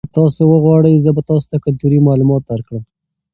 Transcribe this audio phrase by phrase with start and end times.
[0.07, 2.83] که تاسي وغواړئ زه به تاسو ته کلتوري معلومات درکړم.